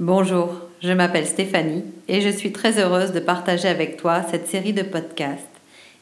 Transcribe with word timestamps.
Bonjour, 0.00 0.50
je 0.80 0.92
m'appelle 0.92 1.26
Stéphanie 1.26 1.82
et 2.06 2.20
je 2.20 2.28
suis 2.28 2.52
très 2.52 2.78
heureuse 2.78 3.10
de 3.10 3.18
partager 3.18 3.66
avec 3.66 3.96
toi 3.96 4.22
cette 4.22 4.46
série 4.46 4.72
de 4.72 4.84
podcasts 4.84 5.42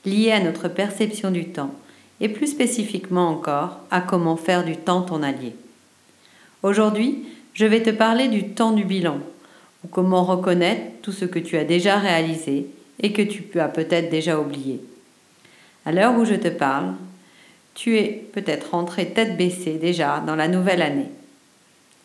liés 0.04 0.32
à 0.32 0.40
notre 0.40 0.68
perception 0.68 1.30
du 1.30 1.46
temps 1.46 1.74
et 2.20 2.28
plus 2.28 2.48
spécifiquement 2.48 3.26
encore 3.30 3.80
à 3.90 4.02
comment 4.02 4.36
faire 4.36 4.66
du 4.66 4.76
temps 4.76 5.00
ton 5.00 5.22
allié. 5.22 5.54
Aujourd'hui, 6.62 7.24
je 7.54 7.64
vais 7.64 7.82
te 7.82 7.88
parler 7.88 8.28
du 8.28 8.50
temps 8.50 8.72
du 8.72 8.84
bilan 8.84 9.18
ou 9.82 9.88
comment 9.88 10.24
reconnaître 10.24 10.82
tout 11.00 11.12
ce 11.12 11.24
que 11.24 11.38
tu 11.38 11.56
as 11.56 11.64
déjà 11.64 11.96
réalisé 11.96 12.66
et 13.00 13.14
que 13.14 13.22
tu 13.22 13.58
as 13.58 13.68
peut-être 13.68 14.10
déjà 14.10 14.38
oublié. 14.38 14.78
À 15.86 15.92
l'heure 15.92 16.18
où 16.18 16.26
je 16.26 16.34
te 16.34 16.48
parle, 16.48 16.92
tu 17.74 17.96
es 17.96 18.28
peut-être 18.34 18.72
rentré 18.72 19.06
tête 19.14 19.38
baissée 19.38 19.78
déjà 19.78 20.22
dans 20.26 20.36
la 20.36 20.48
nouvelle 20.48 20.82
année. 20.82 21.08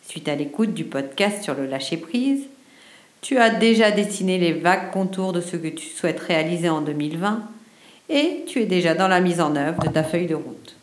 Suite 0.06 0.28
à 0.28 0.34
l'écoute 0.34 0.74
du 0.74 0.84
podcast 0.84 1.42
sur 1.42 1.54
le 1.54 1.66
lâcher-prise, 1.66 2.42
tu 3.20 3.38
as 3.38 3.50
déjà 3.50 3.92
dessiné 3.92 4.36
les 4.36 4.52
vagues 4.52 4.90
contours 4.90 5.32
de 5.32 5.40
ce 5.40 5.56
que 5.56 5.68
tu 5.68 5.86
souhaites 5.86 6.20
réaliser 6.20 6.68
en 6.68 6.80
2020 6.80 7.40
et 8.08 8.44
tu 8.46 8.60
es 8.60 8.66
déjà 8.66 8.94
dans 8.94 9.08
la 9.08 9.20
mise 9.20 9.40
en 9.40 9.54
œuvre 9.54 9.80
de 9.82 9.88
ta 9.88 10.02
feuille 10.02 10.26
de 10.26 10.34
route. 10.34 10.76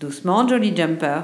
Doucement, 0.00 0.46
Jolly 0.46 0.76
Jumper, 0.76 1.22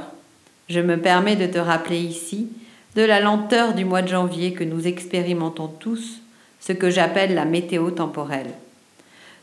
je 0.69 0.80
me 0.80 0.97
permets 0.97 1.37
de 1.37 1.47
te 1.47 1.59
rappeler 1.59 2.01
ici 2.01 2.49
de 2.97 3.03
la 3.03 3.21
lenteur 3.21 3.75
du 3.75 3.85
mois 3.85 4.02
de 4.02 4.09
janvier 4.09 4.55
que 4.55 4.65
nous 4.65 4.87
expérimentons 4.87 5.69
tous, 5.69 6.21
ce 6.59 6.73
que 6.73 6.91
j'appelle 6.91 7.35
la 7.35 7.45
météo 7.45 7.91
temporelle. 7.91 8.52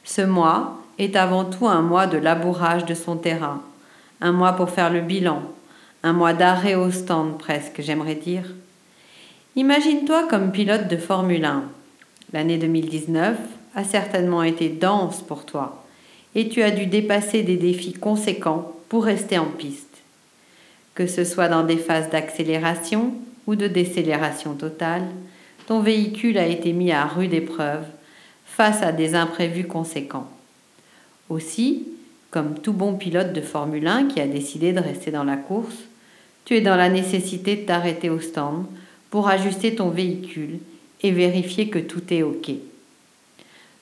Ce 0.04 0.22
mois 0.22 0.82
est 0.98 1.16
avant 1.16 1.46
tout 1.46 1.68
un 1.68 1.82
mois 1.82 2.08
de 2.08 2.18
labourage 2.18 2.86
de 2.86 2.96
son 2.96 3.18
terrain, 3.18 3.62
un 4.20 4.32
mois 4.32 4.54
pour 4.54 4.72
faire 4.72 4.92
le 4.92 5.02
bilan, 5.02 5.44
un 6.08 6.14
mois 6.14 6.34
d'arrêt 6.34 6.76
au 6.76 6.90
stand 6.90 7.38
presque, 7.38 7.82
j'aimerais 7.82 8.16
dire. 8.16 8.54
Imagine-toi 9.58 10.26
comme 10.30 10.54
pilote 10.54 10.88
de 10.88 10.96
Formule 10.96 11.44
1. 11.44 11.64
L'année 12.32 12.58
2019 12.58 13.38
a 13.76 13.84
certainement 13.84 14.42
été 14.42 14.70
dense 14.70 15.22
pour 15.22 15.46
toi 15.46 15.84
et 16.34 16.48
tu 16.48 16.64
as 16.64 16.72
dû 16.72 16.86
dépasser 16.86 17.44
des 17.44 17.58
défis 17.58 17.92
conséquents 17.92 18.74
pour 18.88 19.04
rester 19.04 19.38
en 19.38 19.48
piste. 19.48 19.98
Que 20.96 21.08
ce 21.08 21.26
soit 21.26 21.50
dans 21.50 21.64
des 21.64 21.76
phases 21.76 22.10
d'accélération 22.10 23.14
ou 23.46 23.56
de 23.56 23.68
décélération 23.68 24.54
totale, 24.54 25.04
ton 25.68 25.82
véhicule 25.82 26.38
a 26.38 26.48
été 26.48 26.72
mis 26.72 26.94
à 26.94 27.06
rude 27.06 27.34
épreuve 27.34 27.84
face 28.46 28.82
à 28.82 28.94
des 28.94 29.14
imprévus 29.14 29.68
conséquents. 29.68 30.30
Aussi, 31.28 31.86
comme 32.32 32.58
tout 32.60 32.72
bon 32.72 32.94
pilote 32.94 33.34
de 33.34 33.42
Formule 33.42 33.88
1 33.88 34.06
qui 34.06 34.22
a 34.22 34.28
décidé 34.28 34.72
de 34.72 34.80
rester 34.80 35.12
dans 35.12 35.26
la 35.26 35.36
course, 35.36 35.87
tu 36.48 36.56
es 36.56 36.62
dans 36.62 36.78
la 36.78 36.88
nécessité 36.88 37.58
de 37.58 37.66
t'arrêter 37.66 38.10
au 38.10 38.22
stand 38.22 38.64
pour 39.10 39.28
ajuster 39.28 39.76
ton 39.76 39.90
véhicule 39.90 40.60
et 41.04 41.12
vérifier 41.12 41.68
que 41.68 41.78
tout 41.78 42.02
est 42.10 42.24
OK. 42.24 42.52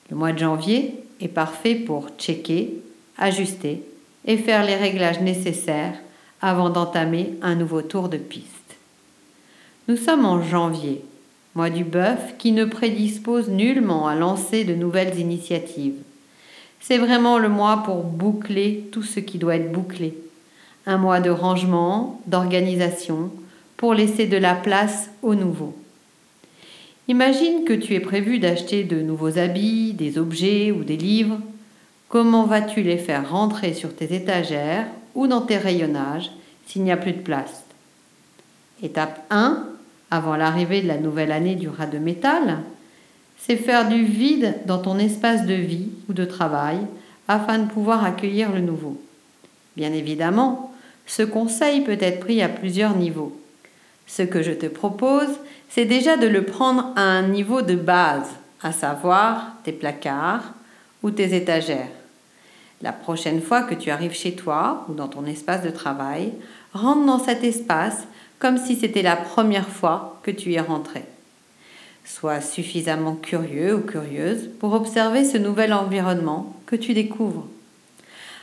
Le 0.09 0.15
mois 0.17 0.31
de 0.31 0.39
janvier 0.39 0.95
est 1.21 1.27
parfait 1.27 1.75
pour 1.75 2.09
checker, 2.17 2.73
ajuster 3.19 3.83
et 4.25 4.37
faire 4.37 4.65
les 4.65 4.75
réglages 4.75 5.21
nécessaires 5.21 5.93
avant 6.41 6.71
d'entamer 6.71 7.35
un 7.43 7.53
nouveau 7.53 7.83
tour 7.83 8.09
de 8.09 8.17
piste. 8.17 8.49
Nous 9.87 9.95
sommes 9.95 10.25
en 10.25 10.41
janvier, 10.41 11.03
mois 11.53 11.69
du 11.69 11.83
bœuf 11.83 12.33
qui 12.39 12.51
ne 12.51 12.65
prédispose 12.65 13.47
nullement 13.47 14.07
à 14.07 14.15
lancer 14.15 14.63
de 14.63 14.73
nouvelles 14.73 15.19
initiatives. 15.19 16.01
C'est 16.79 16.97
vraiment 16.97 17.37
le 17.37 17.49
mois 17.49 17.83
pour 17.85 18.01
boucler 18.01 18.89
tout 18.91 19.03
ce 19.03 19.19
qui 19.19 19.37
doit 19.37 19.57
être 19.57 19.71
bouclé. 19.71 20.15
Un 20.85 20.97
mois 20.97 21.19
de 21.19 21.29
rangement, 21.29 22.21
d'organisation, 22.27 23.31
pour 23.77 23.93
laisser 23.93 24.27
de 24.27 24.37
la 24.37 24.55
place 24.55 25.09
au 25.21 25.35
nouveau. 25.35 25.75
Imagine 27.07 27.65
que 27.65 27.73
tu 27.73 27.93
es 27.93 27.99
prévu 27.99 28.39
d'acheter 28.39 28.83
de 28.83 28.99
nouveaux 29.01 29.37
habits, 29.37 29.93
des 29.93 30.17
objets 30.17 30.71
ou 30.71 30.83
des 30.83 30.97
livres. 30.97 31.39
Comment 32.09 32.45
vas-tu 32.45 32.81
les 32.81 32.97
faire 32.97 33.29
rentrer 33.29 33.73
sur 33.73 33.95
tes 33.95 34.15
étagères 34.15 34.87
ou 35.13 35.27
dans 35.27 35.41
tes 35.41 35.57
rayonnages 35.57 36.31
s'il 36.65 36.83
n'y 36.83 36.91
a 36.91 36.97
plus 36.97 37.13
de 37.13 37.21
place? 37.21 37.63
Étape 38.81 39.23
1, 39.29 39.65
avant 40.11 40.35
l'arrivée 40.35 40.81
de 40.81 40.87
la 40.87 40.97
nouvelle 40.97 41.31
année 41.31 41.55
du 41.55 41.69
rat 41.69 41.85
de 41.85 41.99
métal, 41.99 42.59
c'est 43.37 43.55
faire 43.55 43.87
du 43.87 44.03
vide 44.03 44.55
dans 44.65 44.79
ton 44.79 44.97
espace 44.97 45.45
de 45.45 45.53
vie 45.53 45.89
ou 46.09 46.13
de 46.13 46.25
travail 46.25 46.77
afin 47.27 47.59
de 47.59 47.69
pouvoir 47.69 48.03
accueillir 48.03 48.51
le 48.51 48.61
nouveau. 48.61 48.99
Bien 49.75 49.93
évidemment, 49.93 50.73
ce 51.05 51.23
conseil 51.23 51.81
peut 51.81 51.97
être 51.99 52.19
pris 52.19 52.41
à 52.41 52.49
plusieurs 52.49 52.95
niveaux. 52.95 53.39
Ce 54.07 54.21
que 54.21 54.41
je 54.41 54.51
te 54.51 54.65
propose, 54.65 55.29
c'est 55.69 55.85
déjà 55.85 56.17
de 56.17 56.27
le 56.27 56.43
prendre 56.43 56.93
à 56.95 57.01
un 57.01 57.27
niveau 57.27 57.61
de 57.61 57.75
base, 57.75 58.29
à 58.61 58.71
savoir 58.71 59.53
tes 59.63 59.71
placards 59.71 60.53
ou 61.03 61.11
tes 61.11 61.35
étagères. 61.35 61.89
La 62.81 62.91
prochaine 62.91 63.41
fois 63.41 63.63
que 63.63 63.75
tu 63.75 63.89
arrives 63.89 64.13
chez 64.13 64.35
toi 64.35 64.85
ou 64.89 64.93
dans 64.93 65.07
ton 65.07 65.25
espace 65.25 65.63
de 65.63 65.69
travail, 65.69 66.33
rentre 66.73 67.05
dans 67.05 67.19
cet 67.19 67.43
espace 67.43 68.05
comme 68.39 68.57
si 68.57 68.75
c'était 68.75 69.01
la 69.01 69.15
première 69.15 69.69
fois 69.69 70.19
que 70.23 70.31
tu 70.31 70.51
y 70.51 70.55
es 70.55 70.61
rentré. 70.61 71.03
Sois 72.03 72.41
suffisamment 72.41 73.15
curieux 73.15 73.75
ou 73.75 73.81
curieuse 73.81 74.49
pour 74.59 74.73
observer 74.73 75.25
ce 75.25 75.37
nouvel 75.37 75.73
environnement 75.73 76.53
que 76.65 76.75
tu 76.75 76.93
découvres. 76.93 77.47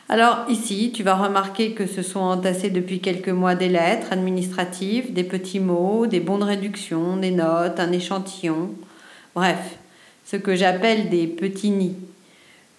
Alors 0.09 0.45
ici, 0.49 0.93
tu 0.95 1.03
vas 1.03 1.15
remarquer 1.15 1.73
que 1.73 1.87
se 1.87 2.03
sont 2.03 2.21
entassés 2.21 2.71
depuis 2.71 3.01
quelques 3.01 3.29
mois 3.29 3.55
des 3.55 3.69
lettres 3.69 4.13
administratives, 4.13 5.13
des 5.13 5.25
petits 5.25 5.61
mots, 5.61 6.07
des 6.07 6.21
bons 6.21 6.39
de 6.39 6.45
réduction, 6.45 7.17
des 7.17 7.31
notes, 7.31 7.81
un 7.81 7.93
échantillon, 7.93 8.71
bref, 9.35 9.79
ce 10.25 10.37
que 10.37 10.55
j'appelle 10.55 11.09
des 11.09 11.27
petits 11.27 11.71
nids. 11.71 11.97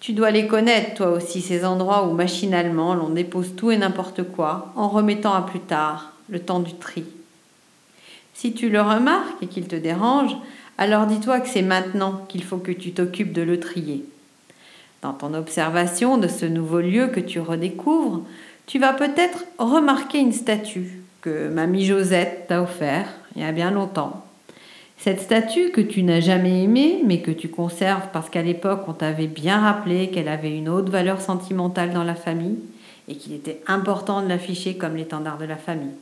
Tu 0.00 0.12
dois 0.12 0.30
les 0.30 0.46
connaître, 0.46 0.94
toi 0.94 1.08
aussi, 1.08 1.40
ces 1.40 1.64
endroits 1.64 2.06
où 2.06 2.12
machinalement 2.12 2.94
l'on 2.94 3.08
dépose 3.08 3.56
tout 3.56 3.70
et 3.70 3.78
n'importe 3.78 4.22
quoi 4.22 4.72
en 4.76 4.88
remettant 4.88 5.32
à 5.32 5.42
plus 5.42 5.60
tard 5.60 6.12
le 6.28 6.40
temps 6.40 6.60
du 6.60 6.74
tri. 6.74 7.04
Si 8.34 8.52
tu 8.52 8.68
le 8.68 8.82
remarques 8.82 9.42
et 9.42 9.46
qu'il 9.46 9.66
te 9.66 9.76
dérange, 9.76 10.36
alors 10.76 11.06
dis-toi 11.06 11.40
que 11.40 11.48
c'est 11.48 11.62
maintenant 11.62 12.24
qu'il 12.28 12.44
faut 12.44 12.58
que 12.58 12.72
tu 12.72 12.92
t'occupes 12.92 13.32
de 13.32 13.42
le 13.42 13.58
trier. 13.60 14.04
Dans 15.04 15.12
ton 15.12 15.34
observation 15.34 16.16
de 16.16 16.28
ce 16.28 16.46
nouveau 16.46 16.80
lieu 16.80 17.08
que 17.08 17.20
tu 17.20 17.38
redécouvres, 17.38 18.22
tu 18.66 18.78
vas 18.78 18.94
peut-être 18.94 19.44
remarquer 19.58 20.18
une 20.18 20.32
statue 20.32 21.02
que 21.20 21.46
mamie 21.48 21.84
Josette 21.84 22.46
t'a 22.48 22.62
offerte 22.62 23.14
il 23.36 23.42
y 23.42 23.44
a 23.44 23.52
bien 23.52 23.70
longtemps. 23.70 24.24
Cette 24.96 25.20
statue 25.20 25.72
que 25.72 25.82
tu 25.82 26.02
n'as 26.04 26.20
jamais 26.20 26.64
aimée, 26.64 27.02
mais 27.04 27.20
que 27.20 27.30
tu 27.30 27.48
conserves 27.48 28.08
parce 28.14 28.30
qu'à 28.30 28.40
l'époque 28.40 28.84
on 28.88 28.94
t'avait 28.94 29.26
bien 29.26 29.60
rappelé 29.60 30.08
qu'elle 30.08 30.26
avait 30.26 30.56
une 30.56 30.70
haute 30.70 30.88
valeur 30.88 31.20
sentimentale 31.20 31.92
dans 31.92 32.02
la 32.02 32.14
famille 32.14 32.60
et 33.06 33.16
qu'il 33.16 33.34
était 33.34 33.60
important 33.66 34.22
de 34.22 34.28
l'afficher 34.30 34.78
comme 34.78 34.96
l'étendard 34.96 35.36
de 35.36 35.44
la 35.44 35.56
famille. 35.56 35.92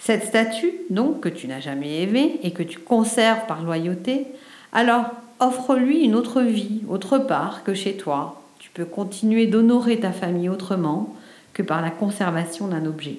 Cette 0.00 0.24
statue, 0.24 0.72
donc, 0.90 1.20
que 1.20 1.28
tu 1.28 1.46
n'as 1.46 1.60
jamais 1.60 2.02
aimée 2.02 2.40
et 2.42 2.50
que 2.50 2.64
tu 2.64 2.80
conserves 2.80 3.46
par 3.46 3.62
loyauté, 3.62 4.26
alors 4.72 5.04
offre-lui 5.40 6.04
une 6.04 6.14
autre 6.14 6.42
vie, 6.42 6.82
autre 6.88 7.18
part 7.18 7.64
que 7.64 7.74
chez 7.74 7.96
toi. 7.96 8.42
Tu 8.58 8.70
peux 8.70 8.84
continuer 8.84 9.46
d'honorer 9.46 9.98
ta 9.98 10.12
famille 10.12 10.48
autrement 10.48 11.14
que 11.54 11.62
par 11.62 11.82
la 11.82 11.90
conservation 11.90 12.68
d'un 12.68 12.86
objet. 12.86 13.18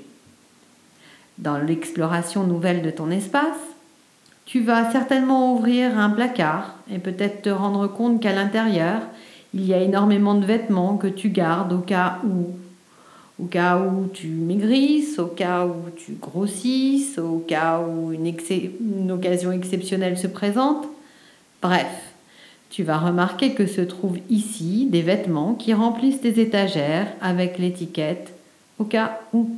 Dans 1.37 1.57
l'exploration 1.57 2.43
nouvelle 2.43 2.83
de 2.83 2.91
ton 2.91 3.09
espace, 3.09 3.57
tu 4.45 4.61
vas 4.61 4.91
certainement 4.91 5.55
ouvrir 5.55 5.97
un 5.97 6.09
placard 6.09 6.75
et 6.91 6.99
peut-être 6.99 7.41
te 7.41 7.49
rendre 7.49 7.87
compte 7.87 8.21
qu'à 8.21 8.33
l'intérieur, 8.33 9.01
il 9.53 9.65
y 9.65 9.73
a 9.73 9.79
énormément 9.79 10.35
de 10.35 10.45
vêtements 10.45 10.97
que 10.97 11.07
tu 11.07 11.29
gardes 11.29 11.73
au 11.73 11.79
cas 11.79 12.19
où 12.23 14.07
tu 14.13 14.27
maigrisses, 14.27 15.19
au 15.19 15.27
cas 15.27 15.65
où 15.65 15.89
tu 15.95 16.13
grossisses, 16.13 17.17
au 17.17 17.39
cas 17.39 17.79
où 17.79 18.11
une, 18.11 19.11
occasion 19.11 19.51
exceptionnelle 19.51 20.17
se 20.17 20.27
présente. 20.27 20.87
Bref, 21.61 22.10
tu 22.71 22.83
vas 22.83 22.97
remarquer 22.97 23.53
que 23.53 23.67
se 23.67 23.81
trouvent 23.81 24.19
ici 24.29 24.87
des 24.89 25.01
vêtements 25.01 25.53
qui 25.53 25.73
remplissent 25.73 26.21
tes 26.21 26.39
étagères 26.39 27.07
avec 27.21 27.59
l'étiquette 27.59 28.33
au 28.79 28.85
cas 28.85 29.19
où. 29.33 29.49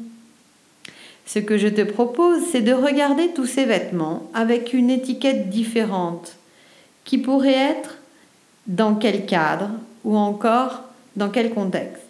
Ce 1.28 1.38
que 1.38 1.60
je 1.60 1.68
te 1.68 1.82
propose, 1.82 2.42
c'est 2.52 2.62
de 2.62 2.74
regarder 2.74 3.30
tous 3.30 3.46
ces 3.46 3.66
vêtements 3.66 4.24
avec 4.34 4.74
une 4.74 4.90
étiquette 4.90 5.50
différente, 5.50 6.36
qui 7.06 7.20
pourrait 7.20 7.54
être 7.54 8.00
dans 8.66 8.96
quel 8.96 9.26
cadre 9.28 9.70
ou 10.04 10.18
encore 10.18 10.82
dans 11.16 11.30
quel 11.30 11.54
contexte. 11.54 12.02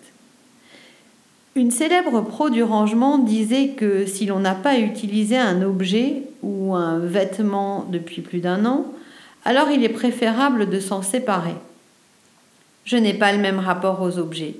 Une 1.55 1.71
célèbre 1.71 2.21
pro 2.21 2.49
du 2.49 2.63
rangement 2.63 3.17
disait 3.17 3.69
que 3.69 4.05
si 4.05 4.25
l'on 4.25 4.39
n'a 4.39 4.55
pas 4.55 4.79
utilisé 4.79 5.37
un 5.37 5.61
objet 5.63 6.23
ou 6.41 6.73
un 6.73 6.97
vêtement 6.99 7.85
depuis 7.91 8.21
plus 8.21 8.39
d'un 8.39 8.65
an, 8.65 8.85
alors 9.45 9.69
il 9.69 9.83
est 9.83 9.89
préférable 9.89 10.69
de 10.69 10.79
s'en 10.79 11.01
séparer. 11.01 11.55
Je 12.85 12.97
n'ai 12.97 13.13
pas 13.13 13.31
le 13.31 13.39
même 13.39 13.59
rapport 13.59 14.01
aux 14.01 14.17
objets. 14.17 14.55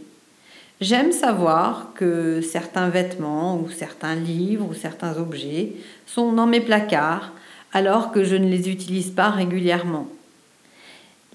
J'aime 0.82 1.12
savoir 1.12 1.92
que 1.96 2.42
certains 2.42 2.90
vêtements 2.90 3.58
ou 3.58 3.70
certains 3.70 4.16
livres 4.16 4.68
ou 4.70 4.74
certains 4.74 5.18
objets 5.18 5.74
sont 6.06 6.34
dans 6.34 6.48
mes 6.48 6.62
placards 6.62 7.32
alors 7.74 8.12
que 8.12 8.24
je 8.24 8.36
ne 8.36 8.50
les 8.50 8.70
utilise 8.70 9.12
pas 9.12 9.30
régulièrement. 9.30 10.08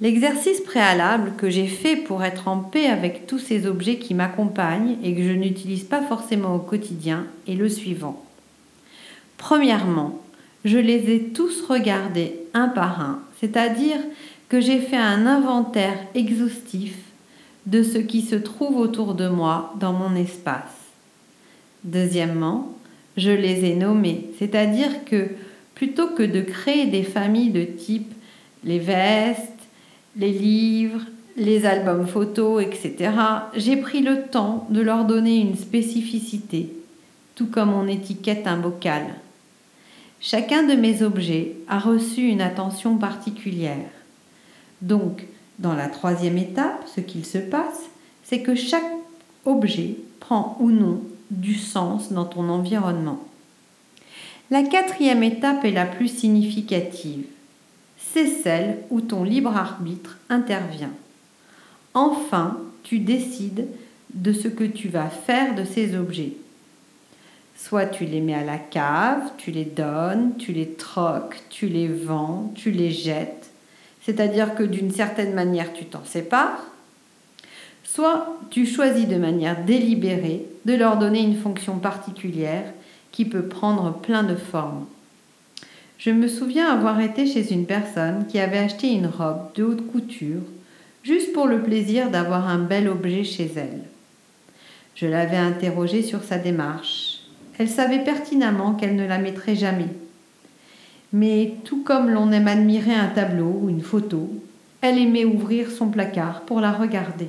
L'exercice 0.01 0.61
préalable 0.61 1.33
que 1.37 1.51
j'ai 1.51 1.67
fait 1.67 1.97
pour 1.97 2.23
être 2.23 2.47
en 2.47 2.59
paix 2.59 2.87
avec 2.87 3.27
tous 3.27 3.41
ces 3.41 3.67
objets 3.67 3.99
qui 3.99 4.15
m'accompagnent 4.15 4.97
et 5.03 5.15
que 5.15 5.23
je 5.23 5.33
n'utilise 5.33 5.83
pas 5.83 6.03
forcément 6.03 6.55
au 6.55 6.61
quotidien 6.61 7.27
est 7.49 7.55
le 7.55 7.69
suivant. 7.69 8.25
Premièrement, 9.39 10.23
je 10.65 10.79
les 10.79 11.11
ai 11.11 11.25
tous 11.31 11.65
regardés 11.67 12.37
un 12.55 12.69
par 12.69 13.01
un, 13.01 13.23
c'est-à-dire 13.41 13.99
que 14.49 14.61
j'ai 14.61 14.81
fait 14.81 14.97
un 14.97 15.27
inventaire 15.27 15.99
exhaustif 16.15 16.97
de 17.67 17.83
ce 17.83 17.99
qui 17.99 18.23
se 18.23 18.35
trouve 18.35 18.79
autour 18.79 19.15
de 19.15 19.29
moi 19.29 19.75
dans 19.79 19.93
mon 19.93 20.17
espace. 20.17 20.63
Deuxièmement, 21.85 22.73
je 23.17 23.31
les 23.31 23.65
ai 23.65 23.75
nommés, 23.75 24.31
c'est-à-dire 24.39 25.05
que 25.05 25.29
plutôt 25.75 26.09
que 26.09 26.23
de 26.23 26.41
créer 26.41 26.87
des 26.87 27.03
familles 27.03 27.51
de 27.51 27.65
type 27.65 28.13
les 28.65 28.79
vestes, 28.79 29.43
les 30.17 30.33
livres, 30.33 31.03
les 31.37 31.67
albums 31.67 32.07
photos, 32.07 32.63
etc., 32.63 33.13
j'ai 33.55 33.77
pris 33.77 34.01
le 34.01 34.23
temps 34.23 34.67
de 34.71 34.81
leur 34.81 35.05
donner 35.05 35.39
une 35.39 35.57
spécificité, 35.57 36.71
tout 37.35 37.47
comme 37.47 37.73
on 37.73 37.87
étiquette 37.87 38.47
un 38.47 38.57
bocal. 38.57 39.05
Chacun 40.21 40.65
de 40.65 40.75
mes 40.75 41.03
objets 41.03 41.57
a 41.69 41.79
reçu 41.79 42.23
une 42.23 42.41
attention 42.41 42.97
particulière. 42.97 43.91
Donc, 44.83 45.25
dans 45.59 45.75
la 45.75 45.89
troisième 45.89 46.39
étape, 46.39 46.85
ce 46.95 47.01
qu'il 47.01 47.25
se 47.25 47.39
passe, 47.39 47.83
c'est 48.25 48.43
que 48.43 48.55
chaque 48.55 48.93
objet 49.45 49.97
prend 50.21 50.57
ou 50.61 50.71
non 50.71 51.03
du 51.31 51.55
sens 51.55 52.13
dans 52.13 52.25
ton 52.25 52.49
environnement. 52.49 53.25
La 54.51 54.63
quatrième 54.63 55.23
étape 55.23 55.65
est 55.65 55.71
la 55.71 55.87
plus 55.87 56.09
significative. 56.09 57.27
C'est 57.99 58.27
celle 58.27 58.79
où 58.91 59.01
ton 59.01 59.23
libre 59.23 59.57
arbitre 59.57 60.19
intervient. 60.31 60.93
Enfin, 61.95 62.59
tu 62.83 62.99
décides 62.99 63.67
de 64.15 64.33
ce 64.33 64.49
que 64.49 64.65
tu 64.65 64.89
vas 64.89 65.11
faire 65.11 65.55
de 65.55 65.65
ces 65.65 65.95
objets. 65.95 66.33
Soit 67.59 67.87
tu 67.87 68.05
les 68.05 68.21
mets 68.21 68.35
à 68.35 68.45
la 68.45 68.57
cave, 68.57 69.33
tu 69.37 69.51
les 69.51 69.65
donnes, 69.65 70.37
tu 70.39 70.53
les 70.53 70.69
troques, 70.69 71.43
tu 71.51 71.67
les 71.67 71.89
vends, 71.89 72.53
tu 72.55 72.71
les 72.71 72.93
jettes, 72.93 73.51
c'est-à-dire 74.01 74.55
que 74.55 74.63
d'une 74.63 74.93
certaine 74.93 75.35
manière 75.35 75.73
tu 75.73 75.85
t'en 75.85 76.05
sépares, 76.05 76.63
soit 77.83 78.39
tu 78.49 78.65
choisis 78.65 79.09
de 79.09 79.17
manière 79.17 79.65
délibérée 79.65 80.47
de 80.67 80.75
leur 80.75 80.99
donner 80.99 81.21
une 81.21 81.37
fonction 81.37 81.79
particulière 81.79 82.73
qui 83.11 83.25
peut 83.25 83.49
prendre 83.49 83.93
plein 83.93 84.23
de 84.23 84.37
formes. 84.37 84.87
Je 85.99 86.11
me 86.11 86.29
souviens 86.29 86.73
avoir 86.73 87.01
été 87.01 87.27
chez 87.27 87.53
une 87.53 87.67
personne 87.67 88.27
qui 88.29 88.39
avait 88.39 88.59
acheté 88.59 88.93
une 88.93 89.09
robe 89.09 89.53
de 89.57 89.65
haute 89.65 89.91
couture 89.91 90.43
juste 91.03 91.33
pour 91.33 91.49
le 91.49 91.61
plaisir 91.61 92.09
d'avoir 92.09 92.49
un 92.49 92.59
bel 92.59 92.89
objet 92.89 93.25
chez 93.25 93.51
elle. 93.57 93.83
Je 94.95 95.07
l'avais 95.07 95.37
interrogée 95.37 96.03
sur 96.05 96.23
sa 96.23 96.39
démarche 96.39 97.18
elle 97.59 97.69
savait 97.69 98.05
pertinemment 98.05 98.75
qu'elle 98.75 98.97
ne 98.97 99.07
la 99.07 99.19
mettrait 99.19 99.57
jamais. 99.57 99.89
Mais 101.13 101.55
tout 101.65 101.83
comme 101.83 102.11
l'on 102.11 102.33
aime 102.33 102.49
admirer 102.49 102.95
un 102.95 103.09
tableau 103.09 103.61
ou 103.63 103.69
une 103.69 103.83
photo, 103.83 104.29
elle 104.81 104.99
aimait 104.99 105.25
ouvrir 105.25 105.71
son 105.71 105.89
placard 105.89 106.43
pour 106.43 106.61
la 106.61 106.73
regarder. 106.73 107.29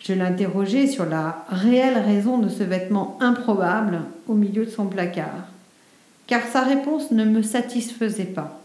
Je 0.00 0.12
l'interrogeai 0.12 0.86
sur 0.86 1.06
la 1.06 1.44
réelle 1.48 1.98
raison 1.98 2.38
de 2.38 2.48
ce 2.48 2.62
vêtement 2.62 3.18
improbable 3.20 4.02
au 4.28 4.34
milieu 4.34 4.64
de 4.64 4.70
son 4.70 4.86
placard, 4.86 5.48
car 6.26 6.42
sa 6.46 6.62
réponse 6.62 7.10
ne 7.10 7.24
me 7.24 7.42
satisfaisait 7.42 8.24
pas. 8.24 8.60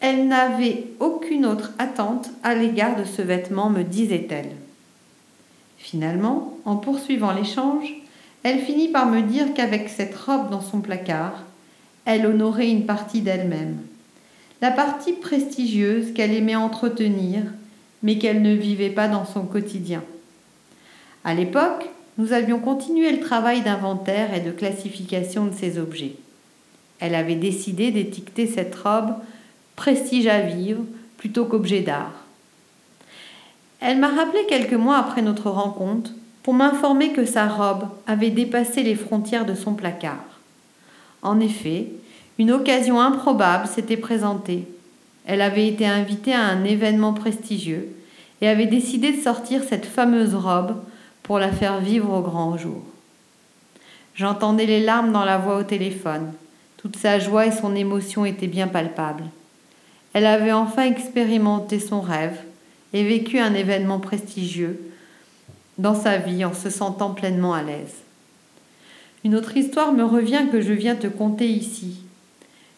Elle 0.00 0.28
n'avait 0.28 0.84
aucune 1.00 1.44
autre 1.44 1.72
attente 1.78 2.30
à 2.44 2.54
l'égard 2.54 2.96
de 2.96 3.04
ce 3.04 3.22
vêtement, 3.22 3.70
me 3.70 3.82
disait-elle. 3.82 4.52
Finalement, 5.76 6.56
en 6.64 6.76
poursuivant 6.76 7.32
l'échange, 7.32 7.94
elle 8.48 8.60
finit 8.60 8.88
par 8.88 9.04
me 9.04 9.20
dire 9.20 9.52
qu'avec 9.52 9.90
cette 9.90 10.16
robe 10.16 10.48
dans 10.50 10.62
son 10.62 10.80
placard, 10.80 11.44
elle 12.06 12.24
honorait 12.24 12.70
une 12.70 12.86
partie 12.86 13.20
d'elle-même, 13.20 13.76
la 14.62 14.70
partie 14.70 15.12
prestigieuse 15.12 16.14
qu'elle 16.14 16.32
aimait 16.32 16.56
entretenir, 16.56 17.42
mais 18.02 18.16
qu'elle 18.16 18.40
ne 18.40 18.54
vivait 18.54 18.88
pas 18.88 19.06
dans 19.06 19.26
son 19.26 19.42
quotidien. 19.42 20.02
À 21.24 21.34
l'époque, 21.34 21.90
nous 22.16 22.32
avions 22.32 22.58
continué 22.58 23.12
le 23.12 23.20
travail 23.20 23.60
d'inventaire 23.60 24.32
et 24.32 24.40
de 24.40 24.50
classification 24.50 25.44
de 25.44 25.54
ces 25.54 25.78
objets. 25.78 26.16
Elle 27.00 27.14
avait 27.14 27.34
décidé 27.34 27.90
d'étiqueter 27.90 28.46
cette 28.46 28.74
robe 28.74 29.12
prestige 29.76 30.26
à 30.26 30.40
vivre 30.40 30.84
plutôt 31.18 31.44
qu'objet 31.44 31.82
d'art. 31.82 32.24
Elle 33.80 33.98
m'a 33.98 34.08
rappelé 34.08 34.46
quelques 34.48 34.72
mois 34.72 34.96
après 34.96 35.20
notre 35.20 35.50
rencontre 35.50 36.12
pour 36.48 36.54
m'informer 36.54 37.12
que 37.12 37.26
sa 37.26 37.46
robe 37.46 37.88
avait 38.06 38.30
dépassé 38.30 38.82
les 38.82 38.94
frontières 38.94 39.44
de 39.44 39.54
son 39.54 39.74
placard. 39.74 40.24
En 41.20 41.40
effet, 41.40 41.88
une 42.38 42.52
occasion 42.52 43.02
improbable 43.02 43.66
s'était 43.66 43.98
présentée. 43.98 44.66
Elle 45.26 45.42
avait 45.42 45.68
été 45.68 45.86
invitée 45.86 46.32
à 46.32 46.46
un 46.46 46.64
événement 46.64 47.12
prestigieux 47.12 47.94
et 48.40 48.48
avait 48.48 48.64
décidé 48.64 49.12
de 49.12 49.20
sortir 49.20 49.62
cette 49.62 49.84
fameuse 49.84 50.34
robe 50.34 50.76
pour 51.22 51.38
la 51.38 51.52
faire 51.52 51.80
vivre 51.80 52.14
au 52.14 52.22
grand 52.22 52.56
jour. 52.56 52.80
J'entendais 54.14 54.64
les 54.64 54.82
larmes 54.82 55.12
dans 55.12 55.26
la 55.26 55.36
voix 55.36 55.58
au 55.58 55.64
téléphone. 55.64 56.32
Toute 56.78 56.96
sa 56.96 57.18
joie 57.18 57.44
et 57.44 57.52
son 57.52 57.76
émotion 57.76 58.24
étaient 58.24 58.46
bien 58.46 58.68
palpables. 58.68 59.24
Elle 60.14 60.24
avait 60.24 60.52
enfin 60.52 60.86
expérimenté 60.86 61.78
son 61.78 62.00
rêve 62.00 62.40
et 62.94 63.04
vécu 63.04 63.38
un 63.38 63.52
événement 63.52 63.98
prestigieux 63.98 64.87
dans 65.78 65.94
sa 65.94 66.18
vie 66.18 66.44
en 66.44 66.52
se 66.52 66.70
sentant 66.70 67.10
pleinement 67.10 67.54
à 67.54 67.62
l'aise. 67.62 67.94
Une 69.24 69.34
autre 69.34 69.56
histoire 69.56 69.92
me 69.92 70.04
revient 70.04 70.46
que 70.50 70.60
je 70.60 70.72
viens 70.72 70.96
te 70.96 71.06
conter 71.06 71.48
ici. 71.48 72.02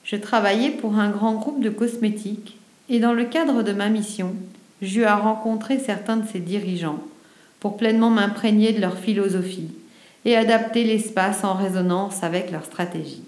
Je 0.04 0.16
travaillais 0.16 0.70
pour 0.70 0.96
un 0.96 1.10
grand 1.10 1.34
groupe 1.34 1.62
de 1.62 1.70
cosmétiques 1.70 2.58
et 2.88 3.00
dans 3.00 3.12
le 3.12 3.24
cadre 3.24 3.62
de 3.62 3.72
ma 3.72 3.88
mission, 3.88 4.34
j'eus 4.82 5.04
à 5.04 5.16
rencontrer 5.16 5.78
certains 5.78 6.16
de 6.16 6.26
ses 6.26 6.40
dirigeants 6.40 6.98
pour 7.60 7.76
pleinement 7.76 8.10
m'imprégner 8.10 8.72
de 8.72 8.80
leur 8.80 8.96
philosophie 8.96 9.70
et 10.24 10.36
adapter 10.36 10.84
l'espace 10.84 11.44
en 11.44 11.54
résonance 11.54 12.22
avec 12.22 12.50
leur 12.50 12.64
stratégie. 12.64 13.22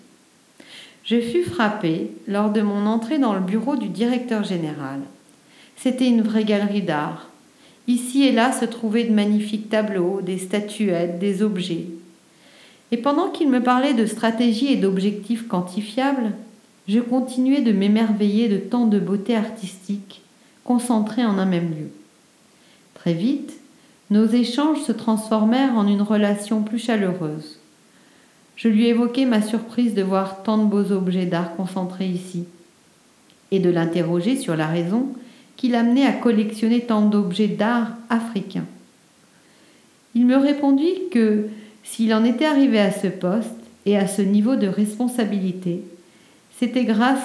Je 1.04 1.20
fus 1.20 1.44
frappée 1.44 2.10
lors 2.28 2.50
de 2.50 2.60
mon 2.60 2.86
entrée 2.86 3.18
dans 3.18 3.34
le 3.34 3.40
bureau 3.40 3.76
du 3.76 3.88
directeur 3.88 4.44
général. 4.44 5.00
C'était 5.76 6.08
une 6.08 6.22
vraie 6.22 6.44
galerie 6.44 6.82
d'art, 6.82 7.28
Ici 7.88 8.24
et 8.24 8.32
là 8.32 8.52
se 8.52 8.64
trouvaient 8.64 9.04
de 9.04 9.12
magnifiques 9.12 9.68
tableaux, 9.68 10.20
des 10.22 10.38
statuettes, 10.38 11.18
des 11.18 11.42
objets. 11.42 11.86
Et 12.92 12.96
pendant 12.96 13.30
qu'il 13.30 13.48
me 13.48 13.62
parlait 13.62 13.94
de 13.94 14.06
stratégie 14.06 14.72
et 14.72 14.76
d'objectifs 14.76 15.48
quantifiables, 15.48 16.32
je 16.88 17.00
continuais 17.00 17.62
de 17.62 17.72
m'émerveiller 17.72 18.48
de 18.48 18.58
tant 18.58 18.86
de 18.86 18.98
beauté 18.98 19.36
artistique 19.36 20.22
concentrée 20.64 21.24
en 21.24 21.38
un 21.38 21.46
même 21.46 21.70
lieu. 21.70 21.90
Très 22.94 23.14
vite, 23.14 23.54
nos 24.10 24.26
échanges 24.26 24.82
se 24.82 24.92
transformèrent 24.92 25.76
en 25.76 25.88
une 25.88 26.02
relation 26.02 26.62
plus 26.62 26.78
chaleureuse. 26.78 27.58
Je 28.56 28.68
lui 28.68 28.86
évoquai 28.86 29.24
ma 29.24 29.42
surprise 29.42 29.94
de 29.94 30.02
voir 30.02 30.42
tant 30.42 30.58
de 30.58 30.66
beaux 30.66 30.92
objets 30.92 31.26
d'art 31.26 31.56
concentrés 31.56 32.06
ici, 32.06 32.44
et 33.50 33.58
de 33.58 33.70
l'interroger 33.70 34.36
sur 34.36 34.54
la 34.54 34.66
raison 34.66 35.08
l'amenait 35.68 36.06
à 36.06 36.12
collectionner 36.12 36.80
tant 36.80 37.02
d'objets 37.02 37.48
d'art 37.48 37.88
africains. 38.10 38.66
Il 40.14 40.26
me 40.26 40.36
répondit 40.36 41.08
que 41.10 41.48
s'il 41.84 42.12
en 42.14 42.24
était 42.24 42.44
arrivé 42.44 42.78
à 42.78 42.92
ce 42.92 43.06
poste 43.06 43.48
et 43.86 43.96
à 43.96 44.06
ce 44.06 44.22
niveau 44.22 44.56
de 44.56 44.66
responsabilité, 44.66 45.82
c'était 46.58 46.84
grâce 46.84 47.18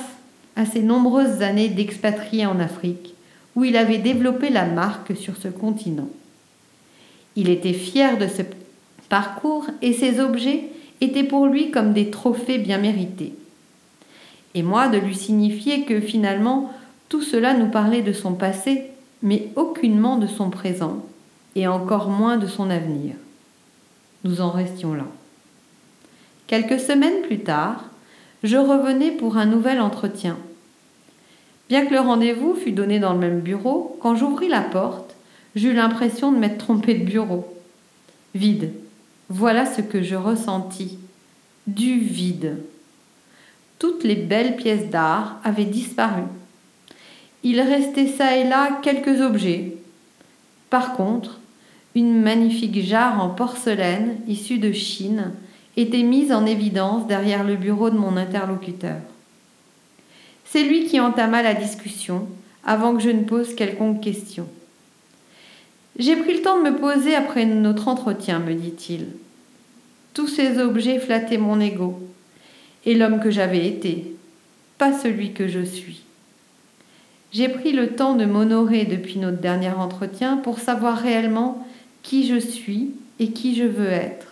à 0.56 0.65
ses 0.65 0.82
nombreuses 0.82 1.41
années 1.41 1.70
d'expatrié 1.70 2.46
en 2.46 2.60
Afrique, 2.60 3.13
où 3.56 3.63
il 3.63 3.77
avait 3.77 4.00
développé 4.00 4.50
la 4.50 4.65
marque 4.65 5.15
sur 5.15 5.38
ce 5.38 5.48
continent. 5.48 6.10
Il 7.36 7.50
était 7.50 7.74
fier 7.74 8.17
de 8.17 8.27
ce 8.27 8.41
parcours 9.10 9.67
et 9.82 9.94
ces 9.94 10.20
objets 10.20 10.63
étaient 11.01 11.24
pour 11.24 11.46
lui 11.46 11.70
comme 11.70 11.94
des 11.94 12.10
trophées 12.10 12.58
bien 12.58 12.79
mérités. 12.79 13.34
Et 14.56 14.63
moi 14.63 14.88
de 14.88 14.98
lui 14.98 15.15
signifier 15.15 15.84
que 15.84 16.01
finalement 16.01 16.74
tout 17.09 17.21
cela 17.21 17.53
nous 17.53 17.69
parlait 17.69 18.01
de 18.01 18.13
son 18.13 18.33
passé, 18.33 18.85
mais 19.21 19.49
aucunement 19.55 20.17
de 20.17 20.27
son 20.27 20.49
présent, 20.49 21.05
et 21.55 21.67
encore 21.67 22.09
moins 22.09 22.37
de 22.37 22.47
son 22.47 22.69
avenir. 22.69 23.15
Nous 24.23 24.41
en 24.41 24.51
restions 24.51 24.93
là. 24.93 25.05
Quelques 26.47 26.79
semaines 26.79 27.21
plus 27.23 27.39
tard, 27.39 27.85
je 28.43 28.57
revenais 28.57 29.11
pour 29.11 29.37
un 29.37 29.45
nouvel 29.45 29.81
entretien. 29.81 30.37
Bien 31.69 31.85
que 31.85 31.93
le 31.93 31.99
rendez-vous 31.99 32.55
fût 32.55 32.71
donné 32.71 32.99
dans 32.99 33.13
le 33.13 33.19
même 33.19 33.41
bureau, 33.41 33.97
quand 34.01 34.15
j'ouvris 34.15 34.47
la 34.47 34.61
porte, 34.61 35.15
j'eus 35.55 35.73
l'impression 35.73 36.31
de 36.31 36.37
m'être 36.37 36.57
trompée 36.57 36.93
de 36.93 37.03
bureau. 37.03 37.53
Vide. 38.35 38.71
Voilà 39.29 39.65
ce 39.65 39.81
que 39.81 40.01
je 40.01 40.15
ressentis. 40.15 40.99
Du 41.65 41.99
vide. 41.99 42.63
Toutes 43.79 44.03
les 44.03 44.15
belles 44.15 44.55
pièces 44.55 44.89
d'art 44.89 45.39
avaient 45.43 45.65
disparu. 45.65 46.23
Il 47.44 47.62
restait 47.62 48.08
ça 48.08 48.38
et 48.38 48.44
là 48.44 48.79
quelques 48.82 49.22
objets. 49.22 49.77
Par 50.70 50.94
contre, 50.94 51.39
une 51.96 52.22
magnifique 52.22 52.84
jarre 52.84 53.24
en 53.24 53.29
porcelaine 53.29 54.17
issue 54.27 54.60
de 54.60 54.72
Chine 54.72 55.32
était 55.77 56.03
mise 56.03 56.32
en 56.32 56.46
évidence 56.46 57.08
derrière 57.08 57.44
le 57.44 57.56
bureau 57.56 57.89
de 57.89 57.98
mon 57.98 58.17
interlocuteur. 58.17 58.98
C'est 60.46 60.63
lui 60.63 60.86
qui 60.86 61.00
entama 61.00 61.41
la 61.44 61.53
discussion 61.53 62.27
avant 62.65 62.96
que 62.96 63.03
je 63.03 63.10
ne 63.10 63.24
pose 63.24 63.56
quelconque 63.56 64.01
question. 64.01 64.48
J'ai 65.98 66.15
pris 66.15 66.34
le 66.34 66.41
temps 66.41 66.62
de 66.62 66.70
me 66.70 66.77
poser 66.77 67.15
après 67.15 67.46
notre 67.46 67.88
entretien, 67.88 68.39
me 68.39 68.53
dit-il. 68.53 69.08
Tous 70.13 70.27
ces 70.27 70.60
objets 70.60 71.00
flattaient 71.00 71.38
mon 71.38 71.60
ego 71.60 72.00
et 72.86 72.96
l'homme 72.96 73.20
que 73.20 73.32
j'avais 73.32 73.67
été, 73.67 74.15
pas 74.77 74.98
celui 74.98 75.34
que 75.34 75.48
je 75.48 75.63
suis. 75.63 76.06
J'ai 77.31 77.50
pris 77.50 77.74
le 77.74 77.96
temps 77.96 78.15
de 78.15 78.25
m'honorer 78.25 78.86
depuis 78.86 79.19
notre 79.19 79.39
dernier 79.39 79.72
entretien 79.72 80.38
pour 80.38 80.60
savoir 80.60 80.98
réellement 80.98 81.67
qui 82.03 82.27
je 82.27 82.39
suis 82.39 82.91
et 83.19 83.31
qui 83.31 83.55
je 83.55 83.63
veux 83.63 83.89
être. 83.89 84.27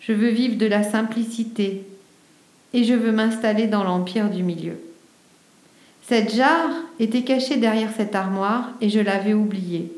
Je 0.00 0.12
veux 0.12 0.28
vivre 0.28 0.56
de 0.56 0.66
la 0.66 0.82
simplicité 0.82 1.86
et 2.74 2.84
je 2.84 2.94
veux 2.94 3.12
m'installer 3.12 3.66
dans 3.66 3.84
l'empire 3.84 4.30
du 4.30 4.42
milieu. 4.42 4.78
Cette 6.02 6.34
jarre 6.34 6.70
était 7.00 7.22
cachée 7.22 7.56
derrière 7.56 7.92
cette 7.94 8.14
armoire 8.14 8.72
et 8.80 8.88
je 8.88 9.00
l'avais 9.00 9.34
oubliée. 9.34 9.92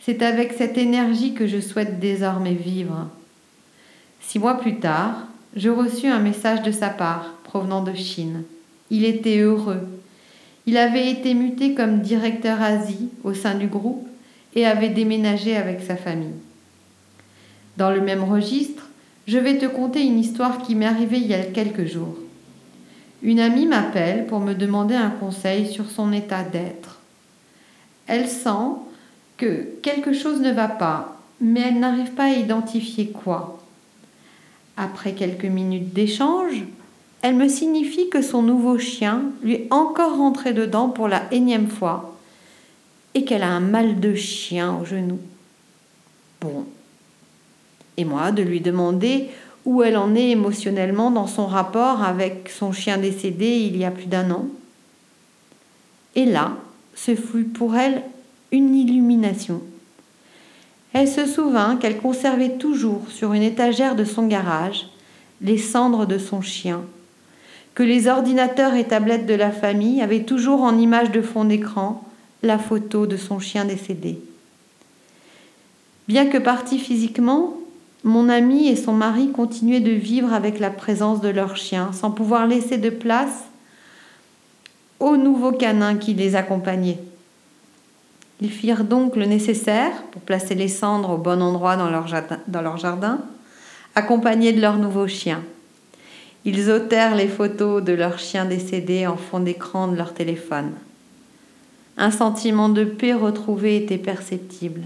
C'est 0.00 0.22
avec 0.22 0.52
cette 0.52 0.78
énergie 0.78 1.34
que 1.34 1.46
je 1.46 1.60
souhaite 1.60 2.00
désormais 2.00 2.54
vivre. 2.54 3.08
Six 4.20 4.38
mois 4.38 4.58
plus 4.58 4.80
tard, 4.80 5.26
je 5.54 5.68
reçus 5.68 6.06
un 6.06 6.20
message 6.20 6.62
de 6.62 6.72
sa 6.72 6.88
part, 6.88 7.34
provenant 7.44 7.82
de 7.82 7.94
Chine. 7.94 8.42
Il 8.90 9.04
était 9.04 9.38
heureux. 9.38 9.86
Il 10.70 10.76
avait 10.76 11.10
été 11.10 11.34
muté 11.34 11.74
comme 11.74 11.98
directeur 11.98 12.62
Asie 12.62 13.08
au 13.24 13.34
sein 13.34 13.56
du 13.56 13.66
groupe 13.66 14.06
et 14.54 14.68
avait 14.68 14.90
déménagé 14.90 15.56
avec 15.56 15.80
sa 15.80 15.96
famille. 15.96 16.38
Dans 17.76 17.90
le 17.90 18.00
même 18.00 18.22
registre, 18.22 18.86
je 19.26 19.38
vais 19.38 19.58
te 19.58 19.66
conter 19.66 20.04
une 20.04 20.20
histoire 20.20 20.62
qui 20.62 20.76
m'est 20.76 20.86
arrivée 20.86 21.16
il 21.16 21.26
y 21.26 21.34
a 21.34 21.42
quelques 21.42 21.86
jours. 21.86 22.14
Une 23.24 23.40
amie 23.40 23.66
m'appelle 23.66 24.28
pour 24.28 24.38
me 24.38 24.54
demander 24.54 24.94
un 24.94 25.10
conseil 25.10 25.66
sur 25.66 25.90
son 25.90 26.12
état 26.12 26.44
d'être. 26.44 27.00
Elle 28.06 28.28
sent 28.28 28.76
que 29.38 29.66
quelque 29.82 30.12
chose 30.12 30.40
ne 30.40 30.52
va 30.52 30.68
pas, 30.68 31.20
mais 31.40 31.62
elle 31.62 31.80
n'arrive 31.80 32.12
pas 32.12 32.26
à 32.26 32.34
identifier 32.34 33.08
quoi. 33.08 33.60
Après 34.76 35.14
quelques 35.14 35.46
minutes 35.46 35.92
d'échange, 35.92 36.62
elle 37.22 37.34
me 37.34 37.48
signifie 37.48 38.08
que 38.08 38.22
son 38.22 38.42
nouveau 38.42 38.78
chien 38.78 39.24
lui 39.42 39.54
est 39.54 39.68
encore 39.70 40.16
rentré 40.16 40.52
dedans 40.52 40.88
pour 40.88 41.08
la 41.08 41.22
énième 41.32 41.68
fois 41.68 42.16
et 43.14 43.24
qu'elle 43.24 43.42
a 43.42 43.50
un 43.50 43.60
mal 43.60 44.00
de 44.00 44.14
chien 44.14 44.76
au 44.80 44.84
genou. 44.84 45.18
Bon. 46.40 46.64
Et 47.96 48.04
moi, 48.04 48.32
de 48.32 48.42
lui 48.42 48.60
demander 48.60 49.28
où 49.66 49.82
elle 49.82 49.98
en 49.98 50.14
est 50.14 50.30
émotionnellement 50.30 51.10
dans 51.10 51.26
son 51.26 51.46
rapport 51.46 52.02
avec 52.02 52.48
son 52.48 52.72
chien 52.72 52.96
décédé 52.96 53.46
il 53.46 53.76
y 53.76 53.84
a 53.84 53.90
plus 53.90 54.06
d'un 54.06 54.30
an. 54.30 54.46
Et 56.14 56.24
là, 56.24 56.52
ce 56.94 57.14
fut 57.14 57.44
pour 57.44 57.76
elle 57.76 58.02
une 58.52 58.74
illumination. 58.74 59.60
Elle 60.92 61.08
se 61.08 61.26
souvint 61.26 61.76
qu'elle 61.76 61.98
conservait 61.98 62.56
toujours 62.56 63.02
sur 63.10 63.32
une 63.32 63.42
étagère 63.42 63.94
de 63.94 64.04
son 64.04 64.26
garage 64.26 64.88
les 65.40 65.58
cendres 65.58 66.06
de 66.06 66.18
son 66.18 66.42
chien, 66.42 66.82
que 67.74 67.82
les 67.82 68.08
ordinateurs 68.08 68.74
et 68.74 68.84
tablettes 68.84 69.26
de 69.26 69.34
la 69.34 69.50
famille 69.50 70.02
avaient 70.02 70.24
toujours 70.24 70.62
en 70.62 70.76
image 70.76 71.10
de 71.10 71.22
fond 71.22 71.44
d'écran 71.44 72.04
la 72.42 72.58
photo 72.58 73.06
de 73.06 73.16
son 73.16 73.38
chien 73.38 73.64
décédé. 73.64 74.18
Bien 76.08 76.26
que 76.26 76.38
parti 76.38 76.78
physiquement, 76.78 77.54
mon 78.02 78.28
ami 78.28 78.68
et 78.68 78.76
son 78.76 78.92
mari 78.92 79.30
continuaient 79.30 79.80
de 79.80 79.92
vivre 79.92 80.32
avec 80.32 80.58
la 80.58 80.70
présence 80.70 81.20
de 81.20 81.28
leur 81.28 81.56
chien, 81.56 81.92
sans 81.92 82.10
pouvoir 82.10 82.46
laisser 82.46 82.78
de 82.78 82.90
place 82.90 83.44
au 84.98 85.16
nouveau 85.16 85.52
canin 85.52 85.96
qui 85.96 86.14
les 86.14 86.34
accompagnait. 86.34 86.98
Ils 88.40 88.50
firent 88.50 88.84
donc 88.84 89.16
le 89.16 89.26
nécessaire 89.26 90.02
pour 90.12 90.22
placer 90.22 90.54
les 90.54 90.68
cendres 90.68 91.10
au 91.10 91.18
bon 91.18 91.42
endroit 91.42 91.76
dans 91.76 91.90
leur 91.90 92.76
jardin 92.78 93.18
accompagnés 93.94 94.52
de 94.52 94.60
leur 94.60 94.78
nouveau 94.78 95.06
chien. 95.06 95.42
Ils 96.44 96.70
ôtèrent 96.70 97.14
les 97.14 97.28
photos 97.28 97.82
de 97.82 97.92
leur 97.92 98.18
chien 98.18 98.46
décédé 98.46 99.06
en 99.06 99.16
fond 99.16 99.40
d'écran 99.40 99.88
de 99.88 99.96
leur 99.96 100.14
téléphone. 100.14 100.72
Un 101.96 102.10
sentiment 102.10 102.68
de 102.68 102.84
paix 102.84 103.12
retrouvé 103.12 103.76
était 103.76 103.98
perceptible. 103.98 104.82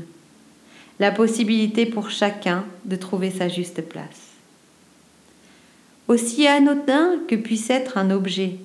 La 0.98 1.12
possibilité 1.12 1.86
pour 1.86 2.10
chacun 2.10 2.64
de 2.84 2.96
trouver 2.96 3.30
sa 3.30 3.48
juste 3.48 3.82
place. 3.82 4.32
Aussi 6.08 6.46
anodin 6.46 7.18
que 7.28 7.36
puisse 7.36 7.70
être 7.70 7.98
un 7.98 8.10
objet, 8.10 8.56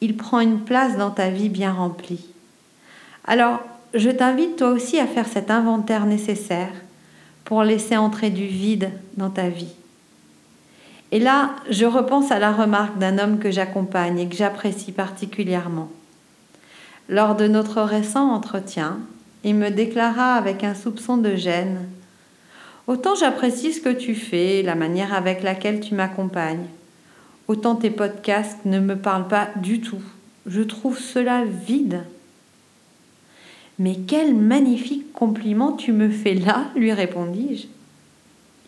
il 0.00 0.16
prend 0.16 0.40
une 0.40 0.60
place 0.60 0.96
dans 0.96 1.10
ta 1.10 1.30
vie 1.30 1.48
bien 1.48 1.72
remplie. 1.72 2.26
Alors, 3.24 3.60
je 3.94 4.10
t'invite 4.10 4.56
toi 4.56 4.70
aussi 4.70 4.98
à 4.98 5.06
faire 5.06 5.26
cet 5.26 5.50
inventaire 5.50 6.06
nécessaire 6.06 6.72
pour 7.44 7.64
laisser 7.64 7.96
entrer 7.96 8.30
du 8.30 8.46
vide 8.46 8.90
dans 9.16 9.30
ta 9.30 9.48
vie. 9.48 9.74
Et 11.12 11.18
là, 11.18 11.56
je 11.68 11.86
repense 11.86 12.30
à 12.30 12.38
la 12.38 12.52
remarque 12.52 12.98
d'un 12.98 13.18
homme 13.18 13.38
que 13.38 13.50
j'accompagne 13.50 14.18
et 14.18 14.28
que 14.28 14.36
j'apprécie 14.36 14.92
particulièrement. 14.92 15.90
Lors 17.08 17.34
de 17.34 17.48
notre 17.48 17.82
récent 17.82 18.30
entretien, 18.30 18.98
il 19.42 19.56
me 19.56 19.70
déclara 19.70 20.34
avec 20.34 20.62
un 20.62 20.74
soupçon 20.74 21.16
de 21.16 21.34
gêne 21.34 21.88
Autant 22.90 23.14
j'apprécie 23.14 23.72
ce 23.72 23.80
que 23.80 23.88
tu 23.92 24.16
fais, 24.16 24.62
la 24.62 24.74
manière 24.74 25.14
avec 25.14 25.44
laquelle 25.44 25.78
tu 25.78 25.94
m'accompagnes, 25.94 26.66
autant 27.46 27.76
tes 27.76 27.90
podcasts 27.90 28.64
ne 28.64 28.80
me 28.80 28.96
parlent 28.96 29.28
pas 29.28 29.48
du 29.54 29.80
tout. 29.80 30.02
Je 30.44 30.62
trouve 30.62 30.98
cela 30.98 31.44
vide. 31.44 32.02
Mais 33.78 33.94
quel 33.94 34.34
magnifique 34.34 35.12
compliment 35.12 35.72
tu 35.72 35.92
me 35.92 36.10
fais 36.10 36.34
là, 36.34 36.64
lui 36.74 36.92
répondis-je. 36.92 37.68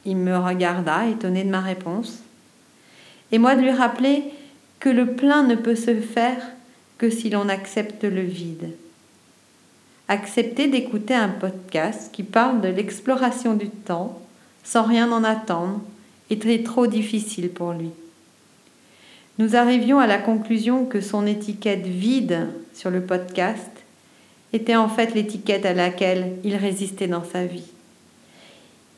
Il 0.05 0.19
me 0.19 0.37
regarda, 0.37 1.09
étonné 1.09 1.43
de 1.43 1.51
ma 1.51 1.61
réponse, 1.61 2.23
et 3.33 3.39
moi 3.39 3.57
de 3.57 3.63
lui 3.63 3.71
rappeler 3.71 4.25
que 4.79 4.89
le 4.89 5.15
plein 5.15 5.43
ne 5.43 5.55
peut 5.55 5.75
se 5.75 5.95
faire 5.97 6.43
que 6.99 7.11
si 7.11 7.31
l'on 7.31 7.49
accepte 7.49 8.05
le 8.05 8.21
vide. 8.21 8.71
Accepter 10.09 10.69
d'écouter 10.69 11.15
un 11.15 11.31
podcast 11.31 12.11
qui 12.13 12.23
parle 12.23 12.61
de 12.61 12.69
l'exploration 12.69 13.55
du 13.55 13.71
temps 13.71 14.21
sans 14.63 14.83
rien 14.83 15.11
en 15.11 15.25
attendre 15.25 15.81
était 16.31 16.63
trop 16.63 16.87
difficile 16.87 17.49
pour 17.49 17.73
lui. 17.73 17.91
Nous 19.39 19.57
arrivions 19.57 19.99
à 19.99 20.07
la 20.07 20.19
conclusion 20.19 20.85
que 20.85 21.01
son 21.01 21.27
étiquette 21.27 21.87
vide 21.87 22.49
sur 22.75 22.91
le 22.91 23.01
podcast 23.01 23.71
était 24.53 24.77
en 24.77 24.89
fait 24.89 25.15
l'étiquette 25.15 25.65
à 25.65 25.73
laquelle 25.73 26.33
il 26.45 26.57
résistait 26.57 27.07
dans 27.07 27.25
sa 27.25 27.47
vie. 27.47 27.71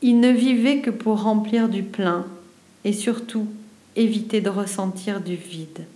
Il 0.02 0.20
ne 0.20 0.30
vivait 0.30 0.80
que 0.80 0.90
pour 0.90 1.22
remplir 1.22 1.68
du 1.68 1.82
plein 1.82 2.26
et 2.84 2.92
surtout 2.92 3.46
éviter 3.96 4.40
de 4.40 4.48
ressentir 4.48 5.20
du 5.20 5.36
vide. 5.36 5.86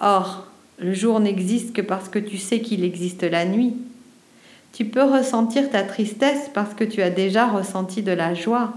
Or, 0.00 0.46
le 0.78 0.94
jour 0.94 1.18
n'existe 1.20 1.72
que 1.72 1.82
parce 1.82 2.08
que 2.08 2.18
tu 2.18 2.38
sais 2.38 2.60
qu'il 2.60 2.84
existe 2.84 3.24
la 3.24 3.44
nuit. 3.44 3.74
Tu 4.72 4.84
peux 4.84 5.02
ressentir 5.02 5.70
ta 5.70 5.82
tristesse 5.82 6.50
parce 6.54 6.74
que 6.74 6.84
tu 6.84 7.02
as 7.02 7.10
déjà 7.10 7.48
ressenti 7.48 8.02
de 8.02 8.12
la 8.12 8.34
joie. 8.34 8.74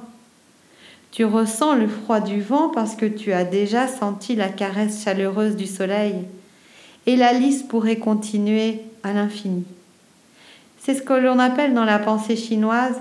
Tu 1.12 1.26
ressens 1.26 1.76
le 1.76 1.88
froid 1.88 2.22
du 2.22 2.42
vent 2.42 2.70
parce 2.70 2.96
que 2.96 3.06
tu 3.06 3.34
as 3.34 3.44
déjà 3.44 3.88
senti 3.88 4.36
la 4.36 4.50
caresse 4.50 5.04
chaleureuse 5.04 5.56
du 5.56 5.68
soleil. 5.68 6.16
Et 7.06 7.16
la 7.16 7.34
liste 7.34 7.68
pourrait 7.68 7.98
continuer 7.98 8.80
à 9.04 9.14
l'infini. 9.14 9.66
C'est 10.80 10.96
ce 10.96 11.02
que 11.02 11.14
l'on 11.14 11.38
appelle 11.38 11.74
dans 11.74 11.86
la 11.86 12.00
pensée 12.00 12.36
chinoise 12.36 12.96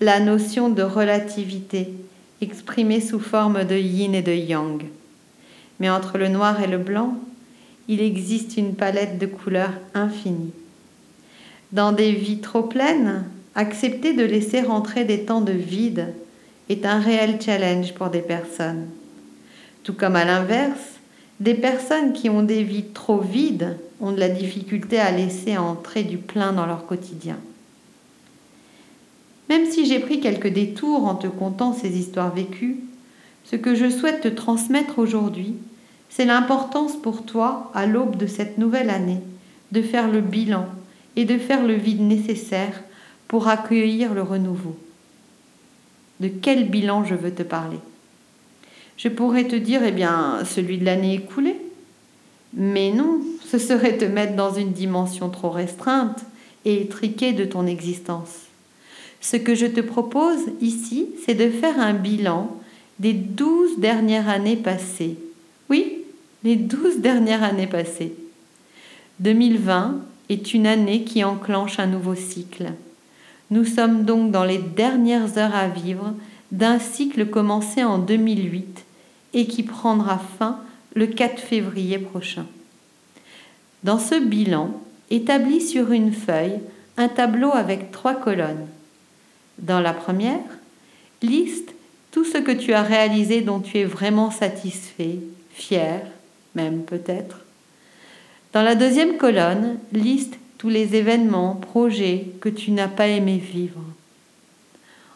la 0.00 0.20
notion 0.20 0.68
de 0.68 0.82
relativité, 0.82 1.92
exprimée 2.40 3.00
sous 3.00 3.20
forme 3.20 3.64
de 3.64 3.76
yin 3.76 4.14
et 4.14 4.22
de 4.22 4.32
yang. 4.32 4.82
Mais 5.80 5.90
entre 5.90 6.18
le 6.18 6.28
noir 6.28 6.62
et 6.62 6.66
le 6.66 6.78
blanc, 6.78 7.16
il 7.88 8.00
existe 8.00 8.56
une 8.56 8.74
palette 8.74 9.18
de 9.18 9.26
couleurs 9.26 9.72
infinie. 9.94 10.52
Dans 11.72 11.92
des 11.92 12.12
vies 12.12 12.40
trop 12.40 12.62
pleines, 12.62 13.24
accepter 13.54 14.12
de 14.12 14.24
laisser 14.24 14.60
rentrer 14.60 15.04
des 15.04 15.24
temps 15.24 15.40
de 15.40 15.52
vide 15.52 16.14
est 16.68 16.86
un 16.86 16.98
réel 16.98 17.40
challenge 17.42 17.92
pour 17.94 18.08
des 18.08 18.22
personnes. 18.22 18.86
Tout 19.82 19.92
comme 19.92 20.16
à 20.16 20.24
l'inverse, 20.24 20.94
des 21.40 21.54
personnes 21.54 22.12
qui 22.12 22.30
ont 22.30 22.42
des 22.42 22.62
vies 22.62 22.86
trop 22.94 23.18
vides 23.18 23.76
ont 24.00 24.12
de 24.12 24.20
la 24.20 24.28
difficulté 24.28 24.98
à 24.98 25.10
laisser 25.10 25.58
entrer 25.58 26.04
du 26.04 26.16
plein 26.16 26.52
dans 26.52 26.66
leur 26.66 26.86
quotidien. 26.86 27.36
Même 29.48 29.66
si 29.70 29.86
j'ai 29.86 29.98
pris 29.98 30.20
quelques 30.20 30.52
détours 30.52 31.04
en 31.04 31.14
te 31.14 31.26
contant 31.26 31.74
ces 31.74 31.98
histoires 31.98 32.34
vécues, 32.34 32.80
Ce 33.44 33.56
que 33.56 33.74
je 33.74 33.90
souhaite 33.90 34.22
te 34.22 34.28
transmettre 34.28 34.98
aujourd'hui, 34.98 35.54
c'est 36.08 36.24
l'importance 36.24 36.96
pour 36.96 37.24
toi, 37.24 37.70
à 37.74 37.86
l'aube 37.86 38.16
de 38.16 38.26
cette 38.26 38.58
nouvelle 38.58 38.90
année, 38.90 39.20
de 39.72 39.82
faire 39.82 40.10
le 40.10 40.20
bilan 40.20 40.66
et 41.16 41.24
de 41.24 41.38
faire 41.38 41.64
le 41.64 41.74
vide 41.74 42.00
nécessaire 42.00 42.82
pour 43.28 43.48
accueillir 43.48 44.14
le 44.14 44.22
renouveau. 44.22 44.76
De 46.20 46.28
quel 46.28 46.68
bilan 46.70 47.04
je 47.04 47.14
veux 47.14 47.34
te 47.34 47.42
parler? 47.42 47.78
Je 48.96 49.08
pourrais 49.08 49.44
te 49.44 49.56
dire, 49.56 49.82
eh 49.84 49.90
bien, 49.90 50.38
celui 50.44 50.78
de 50.78 50.84
l'année 50.84 51.14
écoulée. 51.14 51.56
Mais 52.54 52.92
non, 52.92 53.20
ce 53.44 53.58
serait 53.58 53.98
te 53.98 54.04
mettre 54.04 54.36
dans 54.36 54.54
une 54.54 54.72
dimension 54.72 55.28
trop 55.28 55.50
restreinte 55.50 56.20
et 56.64 56.82
étriquée 56.82 57.32
de 57.32 57.44
ton 57.44 57.66
existence. 57.66 58.44
Ce 59.24 59.38
que 59.38 59.54
je 59.54 59.64
te 59.64 59.80
propose 59.80 60.50
ici, 60.60 61.06
c'est 61.24 61.34
de 61.34 61.48
faire 61.48 61.80
un 61.80 61.94
bilan 61.94 62.54
des 62.98 63.14
douze 63.14 63.78
dernières 63.78 64.28
années 64.28 64.54
passées. 64.54 65.16
Oui, 65.70 66.02
les 66.42 66.56
douze 66.56 66.98
dernières 66.98 67.42
années 67.42 67.66
passées. 67.66 68.14
2020 69.20 70.02
est 70.28 70.52
une 70.52 70.66
année 70.66 71.04
qui 71.04 71.24
enclenche 71.24 71.78
un 71.78 71.86
nouveau 71.86 72.14
cycle. 72.14 72.72
Nous 73.50 73.64
sommes 73.64 74.04
donc 74.04 74.30
dans 74.30 74.44
les 74.44 74.58
dernières 74.58 75.38
heures 75.38 75.54
à 75.54 75.68
vivre 75.68 76.12
d'un 76.52 76.78
cycle 76.78 77.30
commencé 77.30 77.82
en 77.82 77.96
2008 77.96 78.84
et 79.32 79.46
qui 79.46 79.62
prendra 79.62 80.18
fin 80.18 80.60
le 80.94 81.06
4 81.06 81.40
février 81.40 81.96
prochain. 81.96 82.44
Dans 83.84 83.98
ce 83.98 84.22
bilan, 84.22 84.78
établis 85.10 85.62
sur 85.62 85.92
une 85.92 86.12
feuille 86.12 86.60
un 86.98 87.08
tableau 87.08 87.52
avec 87.52 87.90
trois 87.90 88.14
colonnes. 88.14 88.66
Dans 89.58 89.80
la 89.80 89.92
première, 89.92 90.40
liste 91.22 91.74
tout 92.10 92.24
ce 92.24 92.38
que 92.38 92.52
tu 92.52 92.72
as 92.72 92.82
réalisé 92.82 93.40
dont 93.40 93.60
tu 93.60 93.78
es 93.78 93.84
vraiment 93.84 94.30
satisfait, 94.30 95.18
fier, 95.52 96.00
même 96.54 96.82
peut-être. 96.82 97.40
Dans 98.52 98.62
la 98.62 98.74
deuxième 98.74 99.16
colonne, 99.16 99.78
liste 99.92 100.38
tous 100.58 100.68
les 100.68 100.94
événements, 100.94 101.56
projets 101.56 102.28
que 102.40 102.48
tu 102.48 102.70
n'as 102.70 102.88
pas 102.88 103.08
aimé 103.08 103.36
vivre. 103.36 103.80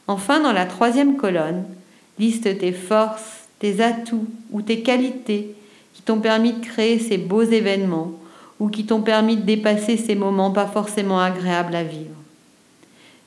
Enfin, 0.08 0.40
dans 0.40 0.52
la 0.52 0.66
troisième 0.66 1.16
colonne, 1.16 1.64
liste 2.18 2.58
tes 2.58 2.72
forces, 2.72 3.46
tes 3.58 3.80
atouts 3.80 4.26
ou 4.50 4.62
tes 4.62 4.82
qualités 4.82 5.54
qui 5.94 6.02
t'ont 6.02 6.20
permis 6.20 6.52
de 6.52 6.64
créer 6.64 6.98
ces 6.98 7.18
beaux 7.18 7.42
événements 7.42 8.12
ou 8.58 8.68
qui 8.68 8.86
t'ont 8.86 9.02
permis 9.02 9.36
de 9.36 9.42
dépasser 9.42 9.96
ces 9.96 10.14
moments 10.14 10.50
pas 10.50 10.66
forcément 10.66 11.20
agréables 11.20 11.76
à 11.76 11.84
vivre. 11.84 12.17